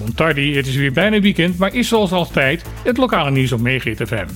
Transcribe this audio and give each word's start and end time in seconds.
Montardi, 0.00 0.56
het 0.56 0.66
is 0.66 0.76
weer 0.76 0.92
bijna 0.92 1.20
weekend, 1.20 1.58
maar 1.58 1.74
is 1.74 1.88
zoals 1.88 2.12
altijd 2.12 2.64
het 2.84 2.96
lokale 2.96 3.30
nieuws 3.30 3.52
op 3.52 3.60
Megahit 3.60 4.02
FM. 4.06 4.26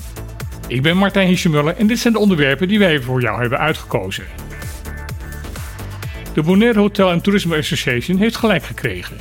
Ik 0.67 0.83
ben 0.83 0.97
Martijn 0.97 1.29
Hischemuller 1.29 1.77
en 1.77 1.87
dit 1.87 1.99
zijn 1.99 2.13
de 2.13 2.19
onderwerpen 2.19 2.69
die 2.69 2.79
wij 2.79 3.01
voor 3.01 3.21
jou 3.21 3.41
hebben 3.41 3.59
uitgekozen. 3.59 4.25
De 6.35 6.43
Bonaire 6.43 6.79
Hotel 6.79 7.11
and 7.11 7.23
Tourism 7.25 7.53
Association 7.53 8.19
heeft 8.19 8.37
gelijk 8.37 8.63
gekregen. 8.63 9.17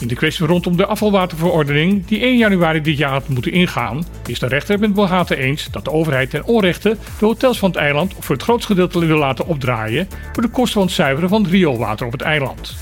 In 0.00 0.08
de 0.08 0.14
kwestie 0.14 0.46
rondom 0.46 0.76
de 0.76 0.86
afvalwaterverordening, 0.86 2.06
die 2.06 2.20
1 2.20 2.36
januari 2.36 2.80
dit 2.80 2.98
jaar 2.98 3.10
had 3.10 3.28
moeten 3.28 3.52
ingaan, 3.52 4.04
is 4.26 4.38
de 4.38 4.46
rechter 4.46 4.78
met 4.78 4.94
Bohate 4.94 5.36
eens 5.36 5.68
dat 5.70 5.84
de 5.84 5.92
overheid 5.92 6.30
ten 6.30 6.44
onrechte 6.44 6.96
de 7.18 7.24
hotels 7.24 7.58
van 7.58 7.70
het 7.70 7.78
eiland 7.78 8.14
voor 8.18 8.34
het 8.34 8.44
grootste 8.44 8.66
gedeelte 8.72 9.06
wil 9.06 9.18
laten 9.18 9.46
opdraaien 9.46 10.08
voor 10.32 10.42
de 10.42 10.48
kosten 10.48 10.72
van 10.72 10.82
het 10.82 10.92
zuiveren 10.92 11.28
van 11.28 11.42
het 11.42 11.50
rioolwater 11.50 12.06
op 12.06 12.12
het 12.12 12.22
eiland. 12.22 12.76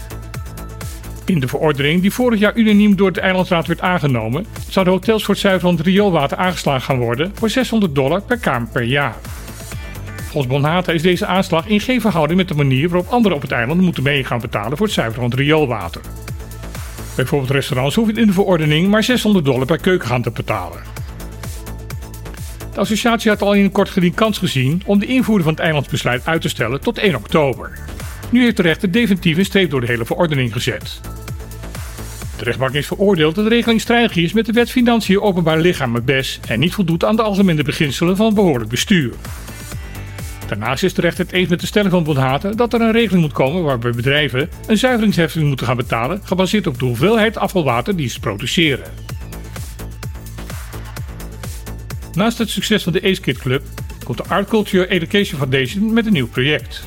In 1.27 1.41
de 1.41 1.49
verordening, 1.49 2.01
die 2.01 2.13
vorig 2.13 2.41
jaar 2.41 2.57
unaniem 2.57 2.97
door 2.97 3.13
de 3.13 3.21
eilandsraad 3.21 3.67
werd 3.67 3.81
aangenomen, 3.81 4.47
zouden 4.69 4.95
hotels 4.95 5.25
voor 5.25 5.35
het 5.35 5.43
zuiveren 5.43 5.83
rioolwater 5.83 6.37
aangeslagen 6.37 6.83
gaan 6.83 6.99
worden 6.99 7.33
voor 7.35 7.51
600 7.51 7.95
dollar 7.95 8.23
per 8.23 8.39
kamer 8.39 8.69
per 8.69 8.83
jaar. 8.83 9.15
Volgens 10.17 10.53
Bonhata 10.53 10.93
is 10.93 11.03
deze 11.03 11.27
aanslag 11.27 11.67
in 11.67 11.81
geen 11.81 12.01
verhouding 12.01 12.39
met 12.39 12.49
de 12.49 12.55
manier 12.55 12.89
waarop 12.89 13.09
anderen 13.09 13.37
op 13.37 13.43
het 13.43 13.53
eiland 13.53 13.81
moeten 13.81 14.03
mee 14.03 14.25
gaan 14.25 14.41
betalen 14.41 14.77
voor 14.77 14.87
het 14.87 14.95
zuiveren 14.95 15.31
van 15.31 15.39
rioolwater. 15.39 16.01
Bijvoorbeeld 17.17 17.51
restaurants 17.51 17.95
hoeven 17.95 18.17
in 18.17 18.27
de 18.27 18.33
verordening 18.33 18.89
maar 18.89 19.05
600 19.05 19.45
dollar 19.45 19.67
per 19.67 19.79
keukengang 19.79 20.23
te 20.23 20.31
betalen. 20.31 20.83
De 22.73 22.81
associatie 22.81 23.31
had 23.31 23.43
al 23.43 23.53
in 23.53 23.65
een 23.65 23.73
kort 23.73 23.89
geding 23.89 24.15
kans 24.15 24.39
gezien 24.39 24.83
om 24.87 24.99
de 24.99 25.07
invoering 25.07 25.45
van 25.45 25.55
het 25.55 25.63
eilandsbesluit 25.63 26.27
uit 26.27 26.41
te 26.41 26.49
stellen 26.49 26.81
tot 26.81 26.99
1 26.99 27.15
oktober. 27.15 27.79
Nu 28.31 28.43
heeft 28.43 28.57
de 28.57 28.63
rechter 28.63 28.91
definitief 28.91 29.37
een 29.37 29.45
streep 29.45 29.71
door 29.71 29.81
de 29.81 29.87
hele 29.87 30.05
verordening 30.05 30.53
gezet. 30.53 31.01
De 32.39 32.45
rechtbank 32.45 32.75
is 32.75 32.87
veroordeeld 32.87 33.35
dat 33.35 33.45
de 33.45 33.51
regeling 33.51 33.81
strijdig 33.81 34.17
is 34.17 34.33
met 34.33 34.47
de 34.47 34.53
wet 34.53 34.71
Financiën 34.71 35.21
Openbaar 35.21 35.59
Lichamen 35.59 36.05
BES 36.05 36.41
en 36.49 36.61
niet 36.61 36.75
voldoet 36.75 37.05
aan 37.05 37.17
de 37.17 37.23
algemene 37.23 37.63
beginselen 37.63 38.17
van 38.17 38.35
behoorlijk 38.35 38.71
bestuur. 38.71 39.13
Daarnaast 40.49 40.83
is 40.83 40.95
de 40.95 41.01
rechter 41.01 41.25
het 41.25 41.35
eens 41.35 41.49
met 41.49 41.61
de 41.61 41.67
stelling 41.67 41.91
van 41.91 42.05
Bonhaten 42.05 42.57
dat 42.57 42.73
er 42.73 42.81
een 42.81 42.93
regeling 42.93 43.23
moet 43.23 43.33
komen 43.33 43.63
waarbij 43.63 43.91
bedrijven 43.91 44.49
een 44.67 44.79
zuiveringsheffing 44.79 45.47
moeten 45.47 45.67
gaan 45.67 45.77
betalen 45.77 46.21
gebaseerd 46.25 46.67
op 46.67 46.79
de 46.79 46.85
hoeveelheid 46.85 47.37
afvalwater 47.37 47.97
die 47.97 48.09
ze 48.09 48.21
produceren. 48.21 48.93
Naast 52.13 52.39
het 52.39 52.51
succes 52.51 52.83
van 52.83 52.93
de 52.93 53.03
Ace 53.03 53.21
Kid 53.21 53.39
Club 53.39 53.63
komt 54.05 54.19
de 54.19 54.25
Art 54.29 54.49
Culture 54.49 54.89
Education 54.89 55.39
Foundation 55.39 55.93
met 55.93 56.07
een 56.07 56.13
nieuw 56.13 56.29
project. 56.29 56.87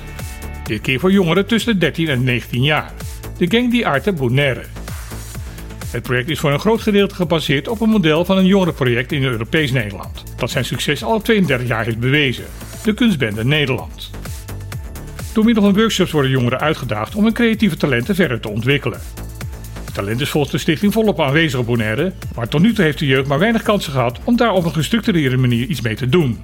Dit 0.68 0.82
keer 0.82 1.00
voor 1.00 1.12
jongeren 1.12 1.46
tussen 1.46 1.74
de 1.74 1.80
13 1.80 2.08
en 2.08 2.24
19 2.24 2.64
jaar. 2.64 2.94
De 3.38 3.46
Gang 3.50 3.72
di 3.72 3.86
Arte 3.86 4.14
Bonaire. 4.14 4.64
Het 5.88 6.04
project 6.04 6.30
is 6.30 6.40
voor 6.40 6.52
een 6.52 6.60
groot 6.60 6.82
gedeelte 6.82 7.16
gebaseerd 7.16 7.68
op 7.68 7.82
een 7.82 7.90
model 7.90 8.26
van 8.26 8.38
een 8.38 8.46
jongerenproject 8.46 9.12
in 9.12 9.24
Europees 9.24 9.72
Nederland, 9.72 10.24
dat 10.36 10.50
zijn 10.50 10.66
succes 10.66 11.04
al 11.04 11.22
32 11.22 11.68
jaar 11.68 11.86
heeft 11.86 12.00
bewezen 12.00 12.46
de 12.84 12.94
Kunstbende 12.94 13.46
Nederland. 13.46 14.10
Door 15.34 15.46
middel 15.46 15.64
van 15.64 15.74
workshops 15.74 16.12
worden 16.12 16.32
jongeren 16.32 16.60
uitgedaagd 16.60 17.16
om 17.16 17.24
hun 17.24 17.34
creatieve 17.34 17.78
talenten 17.78 18.16
verder 18.16 18.40
te 18.40 18.50
ontwikkelen. 18.50 19.00
Het 19.86 19.94
talent 19.94 20.22
is 20.22 20.30
volgens 20.30 20.52
de 20.52 20.60
stichting 20.60 20.94
volop 20.94 21.22
aanwezig 21.22 21.60
op 21.60 21.66
Bonaire, 21.66 22.14
maar 22.36 22.48
tot 22.48 22.62
nu 22.62 22.74
toe 22.74 22.86
heeft 22.86 23.00
de 23.00 23.06
jeugd 23.06 23.28
maar 23.28 23.40
weinig 23.40 23.62
kansen 23.62 23.92
gehad 23.92 24.20
om 24.24 24.36
daar 24.36 24.54
op 24.54 24.66
een 24.66 24.74
gestructureerde 24.74 25.38
manier 25.38 25.68
iets 25.68 25.82
mee 25.82 25.96
te 25.96 26.10
doen. 26.10 26.40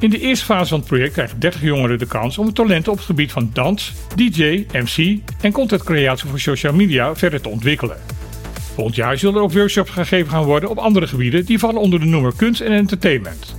In 0.00 0.10
de 0.10 0.18
eerste 0.18 0.44
fase 0.44 0.68
van 0.68 0.78
het 0.78 0.88
project 0.88 1.12
krijgen 1.12 1.40
30 1.40 1.62
jongeren 1.62 1.98
de 1.98 2.06
kans 2.06 2.38
om 2.38 2.44
hun 2.44 2.54
talenten 2.54 2.92
op 2.92 2.98
het 2.98 3.06
gebied 3.06 3.32
van 3.32 3.50
dans, 3.52 3.92
DJ, 4.14 4.66
MC 4.72 5.18
en 5.40 5.52
contentcreatie 5.52 6.28
voor 6.28 6.40
social 6.40 6.72
media 6.72 7.16
verder 7.16 7.40
te 7.40 7.48
ontwikkelen. 7.48 7.96
Volgend 8.74 8.96
jaar 8.96 9.18
zullen 9.18 9.34
er 9.34 9.42
ook 9.42 9.52
workshops 9.52 9.90
gegeven 9.90 10.30
gaan 10.30 10.44
worden 10.44 10.70
op 10.70 10.78
andere 10.78 11.06
gebieden 11.06 11.44
die 11.44 11.58
vallen 11.58 11.80
onder 11.80 12.00
de 12.00 12.06
noemer 12.06 12.32
kunst 12.36 12.60
en 12.60 12.72
entertainment. 12.72 13.56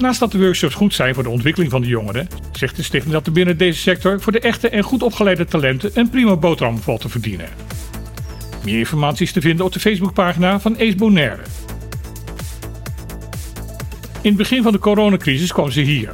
Naast 0.00 0.20
dat 0.20 0.32
de 0.32 0.38
workshops 0.38 0.74
goed 0.74 0.94
zijn 0.94 1.14
voor 1.14 1.22
de 1.22 1.28
ontwikkeling 1.28 1.70
van 1.70 1.80
de 1.80 1.88
jongeren, 1.88 2.28
zegt 2.52 2.76
de 2.76 2.82
stichting 2.82 3.12
dat 3.12 3.26
er 3.26 3.32
binnen 3.32 3.58
deze 3.58 3.80
sector 3.80 4.20
voor 4.20 4.32
de 4.32 4.40
echte 4.40 4.68
en 4.68 4.82
goed 4.82 5.02
opgeleide 5.02 5.44
talenten 5.44 5.90
een 5.94 6.10
prima 6.10 6.36
boterham 6.36 6.78
valt 6.78 7.00
te 7.00 7.08
verdienen. 7.08 7.48
Meer 8.64 8.78
informatie 8.78 9.26
is 9.26 9.32
te 9.32 9.40
vinden 9.40 9.66
op 9.66 9.72
de 9.72 9.80
Facebookpagina 9.80 10.60
van 10.60 10.74
Ace 10.74 10.96
Bonaire. 10.96 11.42
In 14.26 14.32
het 14.32 14.40
begin 14.40 14.62
van 14.62 14.72
de 14.72 14.78
coronacrisis 14.78 15.52
kwam 15.52 15.70
ze 15.70 15.80
hier. 15.80 16.10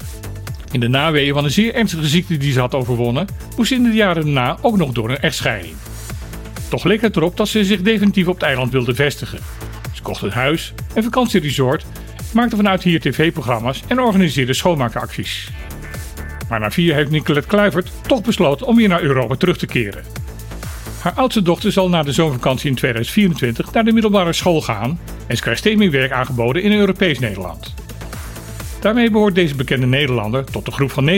In 0.71 0.81
de 0.81 0.89
naweeën 0.89 1.34
van 1.34 1.45
een 1.45 1.50
zeer 1.50 1.75
ernstige 1.75 2.06
ziekte 2.06 2.37
die 2.37 2.53
ze 2.53 2.61
had 2.61 2.75
overwonnen, 2.75 3.27
moest 3.56 3.69
ze 3.69 3.75
in 3.75 3.83
de 3.83 3.91
jaren 3.91 4.25
daarna 4.25 4.59
ook 4.61 4.77
nog 4.77 4.93
door 4.93 5.11
een 5.11 5.19
echtscheiding. 5.19 5.75
Toch 6.69 6.84
leek 6.84 7.00
het 7.00 7.17
erop 7.17 7.37
dat 7.37 7.49
ze 7.49 7.65
zich 7.65 7.83
definitief 7.83 8.27
op 8.27 8.34
het 8.34 8.43
eiland 8.43 8.73
wilde 8.73 8.95
vestigen. 8.95 9.39
Ze 9.93 10.03
kocht 10.03 10.23
een 10.23 10.31
huis, 10.31 10.75
een 10.95 11.03
vakantieresort 11.03 11.84
maakte 12.34 12.56
vanuit 12.56 12.83
hier 12.83 13.00
tv-programma's 13.00 13.83
en 13.87 14.00
organiseerde 14.00 14.55
schoonmaakacties. 14.55 15.50
Maar 16.49 16.61
na 16.61 16.71
vier 16.71 16.94
heeft 16.94 17.11
Nicolette 17.11 17.49
Kluivert 17.49 17.91
toch 18.06 18.23
besloten 18.23 18.67
om 18.67 18.77
weer 18.77 18.89
naar 18.89 19.03
Europa 19.03 19.34
terug 19.34 19.59
te 19.59 19.67
keren. 19.67 20.05
Haar 21.00 21.15
oudste 21.15 21.43
dochter 21.43 21.73
zal 21.73 21.89
na 21.89 22.03
de 22.03 22.12
zomervakantie 22.12 22.71
in 22.71 22.77
2024 22.77 23.73
naar 23.73 23.84
de 23.84 23.93
middelbare 23.93 24.33
school 24.33 24.61
gaan 24.61 25.00
en 25.27 25.37
ze 25.37 25.43
krijgt 25.43 25.61
steeds 25.61 25.79
meer 25.79 25.91
werk 25.91 26.12
aangeboden 26.12 26.62
in 26.62 26.73
Europees 26.73 27.19
Nederland. 27.19 27.81
Daarmee 28.82 29.10
behoort 29.10 29.34
deze 29.34 29.54
bekende 29.54 29.87
Nederlander 29.87 30.44
tot 30.44 30.65
de 30.65 30.70
groep 30.70 30.91
van 30.91 31.10
90% 31.10 31.12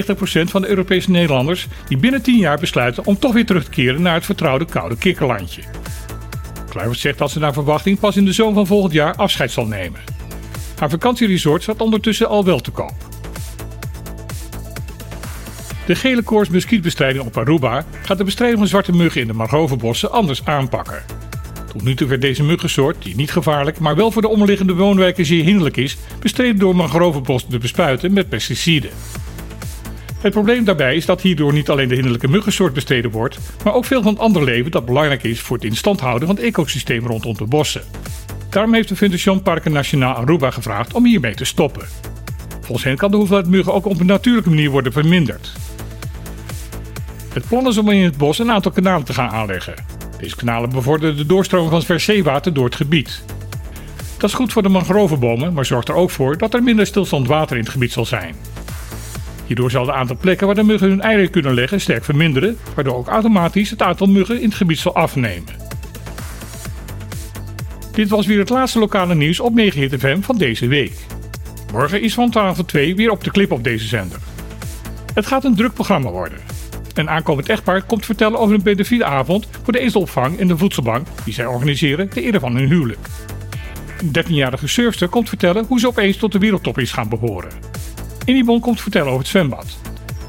van 0.44 0.62
de 0.62 0.69
Europese 0.69 1.10
Nederlanders 1.10 1.66
die 1.88 1.97
binnen 1.97 2.22
10 2.22 2.38
jaar 2.38 2.58
besluiten 2.58 3.06
om 3.06 3.19
toch 3.19 3.32
weer 3.32 3.47
terug 3.47 3.64
te 3.64 3.70
keren 3.70 4.02
naar 4.02 4.14
het 4.14 4.25
vertrouwde 4.25 4.64
koude 4.64 4.97
kikkerlandje. 4.97 5.62
Kluivert 6.69 6.98
zegt 6.98 7.19
dat 7.19 7.30
ze 7.30 7.38
naar 7.38 7.52
verwachting 7.52 7.98
pas 7.98 8.16
in 8.16 8.25
de 8.25 8.32
zomer 8.32 8.54
van 8.54 8.66
volgend 8.66 8.92
jaar 8.92 9.14
afscheid 9.14 9.50
zal 9.50 9.66
nemen. 9.66 10.00
Haar 10.78 10.91
vakantieresort 10.91 11.62
staat 11.62 11.80
ondertussen 11.80 12.28
al 12.28 12.44
wel 12.44 12.60
te 12.60 12.70
koop. 12.70 12.94
De 15.86 15.94
gele 15.94 16.22
koors 16.22 16.48
muskietbestrijding 16.48 17.25
op 17.25 17.36
Aruba 17.36 17.84
gaat 18.02 18.19
de 18.19 18.25
bestrijding 18.25 18.58
van 18.58 18.69
zwarte 18.69 18.92
muggen 18.92 19.20
in 19.20 19.26
de 19.26 19.32
mangrovenbossen 19.32 20.10
anders 20.10 20.44
aanpakken. 20.44 21.24
Tot 21.75 21.85
nu 21.85 21.95
toe 21.95 22.09
werd 22.09 22.21
deze 22.21 22.43
muggensoort, 22.43 23.03
die 23.03 23.17
niet 23.17 23.33
gevaarlijk, 23.33 23.79
maar 23.79 23.97
wel 23.97 24.11
voor 24.11 24.23
de 24.23 24.29
omliggende 24.29 24.75
woonwijken 24.75 25.27
zeer 25.27 25.45
hinderlijk 25.45 25.77
is, 25.77 25.97
bestreden 26.21 26.59
door 26.59 26.77
mangrovenbossen 26.77 27.51
te 27.51 27.59
bespuiten 27.59 28.12
met 28.12 28.29
pesticiden. 28.29 28.91
Het 30.21 30.33
probleem 30.33 30.65
daarbij 30.65 30.97
is 30.97 31.07
dat 31.07 31.21
hierdoor 31.21 31.53
niet 31.53 31.71
alleen 31.71 31.89
de 31.89 31.95
hinderlijke 31.95 32.29
muggensoort 32.29 32.73
bestreden 32.73 33.11
wordt, 33.11 33.39
maar 33.65 33.75
ook 33.75 33.85
veel 33.85 34.03
van 34.03 34.12
het 34.12 34.23
andere 34.23 34.45
leven 34.45 34.71
dat 34.71 34.87
belangrijk 34.87 35.23
is 35.23 35.41
voor 35.41 35.57
het 35.57 35.65
instand 35.65 36.01
houden 36.01 36.27
van 36.27 36.37
het 36.37 36.45
ecosysteem 36.45 37.07
rondom 37.07 37.35
de 37.37 37.45
bossen. 37.45 37.83
Daarom 38.51 38.75
heeft 38.75 38.89
de 38.89 38.97
Fundación 38.97 39.43
Parken 39.43 39.73
Nacionaal 39.73 40.15
Aruba 40.15 40.51
gevraagd 40.51 40.95
om 40.95 41.05
hiermee 41.05 41.35
te 41.35 41.45
stoppen. 41.45 41.87
Volgens 42.61 42.85
hen 42.85 42.97
kan 42.97 43.11
de 43.11 43.17
hoeveelheid 43.17 43.49
muggen 43.49 43.75
ook 43.75 43.87
op 43.87 44.01
een 44.01 44.06
natuurlijke 44.06 44.49
manier 44.49 44.71
worden 44.71 44.93
verminderd. 44.93 45.53
Het 47.33 47.49
plan 47.49 47.67
is 47.67 47.79
om 47.79 47.91
in 47.91 48.05
het 48.05 48.17
bos 48.17 48.39
een 48.39 48.51
aantal 48.51 48.73
kanalen 48.73 49.05
te 49.05 49.12
gaan 49.12 49.31
aanleggen. 49.31 49.94
Deze 50.25 50.37
kanalen 50.37 50.71
bevorderen 50.71 51.17
de 51.17 51.27
doorstroming 51.27 51.71
van 51.71 51.83
vers 51.83 52.05
zeewater 52.05 52.53
door 52.53 52.65
het 52.65 52.75
gebied. 52.75 53.25
Dat 54.19 54.31
is 54.31 54.37
goed 54.37 54.53
voor 54.53 54.62
de 54.62 54.69
mangrovenbomen, 54.69 55.53
maar 55.53 55.65
zorgt 55.65 55.89
er 55.89 55.95
ook 55.95 56.11
voor 56.11 56.39
dat 56.39 56.55
er 56.55 56.62
minder 56.62 56.87
stilstand 56.87 57.27
water 57.27 57.57
in 57.57 57.62
het 57.62 57.73
gebied 57.73 57.93
zal 57.93 58.05
zijn. 58.05 58.35
Hierdoor 59.47 59.71
zal 59.71 59.87
het 59.87 59.95
aantal 59.95 60.17
plekken 60.17 60.47
waar 60.47 60.55
de 60.57 60.62
muggen 60.62 60.89
hun 60.89 61.01
eieren 61.01 61.31
kunnen 61.31 61.55
leggen 61.55 61.81
sterk 61.81 62.05
verminderen, 62.05 62.59
waardoor 62.75 62.95
ook 62.95 63.09
automatisch 63.09 63.71
het 63.71 63.83
aantal 63.83 64.07
muggen 64.07 64.41
in 64.41 64.49
het 64.49 64.55
gebied 64.55 64.79
zal 64.79 64.95
afnemen. 64.95 65.55
Dit 67.93 68.09
was 68.09 68.27
weer 68.27 68.39
het 68.39 68.51
laatste 68.51 68.79
lokale 68.79 69.15
nieuws 69.15 69.41
op 69.41 69.55
Megahit 69.55 69.95
FM 69.99 70.21
van 70.21 70.39
deze 70.39 70.67
week. 70.67 70.95
Morgen 71.73 72.03
is 72.03 72.15
van 72.15 72.31
12 72.31 72.56
tot 72.56 72.69
2 72.69 72.97
weer 72.97 73.11
op 73.11 73.25
de 73.25 73.31
clip 73.31 73.53
op 73.53 73.65
deze 73.65 73.87
zender. 73.87 74.19
Het 75.15 75.27
gaat 75.27 75.45
een 75.45 75.56
druk 75.56 75.73
programma 75.73 76.11
worden. 76.11 76.53
Een 76.94 77.10
aankomend 77.10 77.49
echtpaar 77.49 77.82
komt 77.82 78.05
vertellen 78.05 78.38
over 78.38 78.55
een 78.55 78.62
pedofiele 78.62 79.05
avond 79.05 79.49
voor 79.62 79.73
de 79.73 79.79
ezelopvang 79.79 80.38
en 80.38 80.46
de 80.46 80.58
voedselbank 80.58 81.06
die 81.25 81.35
zij 81.35 81.46
organiseren 81.46 82.08
ter 82.08 82.23
ere 82.23 82.41
van 82.41 82.56
hun 82.56 82.69
huwelijk. 82.69 83.08
Een 83.99 84.25
13-jarige 84.25 84.67
surfster 84.67 85.08
komt 85.08 85.29
vertellen 85.29 85.64
hoe 85.69 85.81
ze 85.81 85.87
opeens 85.87 86.17
tot 86.17 86.32
de 86.32 86.38
wereldtop 86.38 86.79
is 86.79 86.93
gaan 86.93 87.08
behoren. 87.08 87.50
Inibon 88.25 88.61
komt 88.61 88.81
vertellen 88.81 89.06
over 89.06 89.19
het 89.19 89.29
zwembad. 89.29 89.79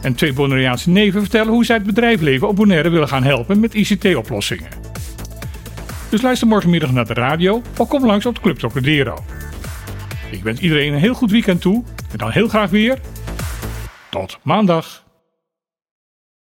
En 0.02 0.16
twee 0.16 0.34
Bonaireaanse 0.34 0.90
neven 0.90 1.22
vertellen 1.22 1.54
hoe 1.54 1.66
zij 1.66 1.76
het 1.76 1.86
bedrijfsleven 1.86 2.48
op 2.48 2.56
Bonaire 2.56 2.90
willen 2.90 3.08
gaan 3.08 3.24
helpen 3.24 3.60
met 3.60 3.74
ICT-oplossingen. 3.74 4.70
Dus 6.10 6.22
luister 6.22 6.48
morgenmiddag 6.48 6.92
naar 6.92 7.06
de 7.08 7.14
radio 7.14 7.62
of 7.78 7.88
kom 7.88 8.06
langs 8.06 8.26
op 8.26 8.36
de 8.36 8.42
Club 8.42 8.58
Trocadero. 8.58 9.24
Ik 10.32 10.44
wens 10.44 10.60
iedereen 10.60 10.94
een 10.94 11.00
heel 11.00 11.14
goed 11.14 11.32
weekend 11.32 11.62
toe 11.62 11.84
en 12.12 12.18
dan 12.18 12.32
heel 12.32 12.48
graag 12.48 12.70
weer 12.70 13.00
tot 14.10 14.40
maandag. 14.44 15.05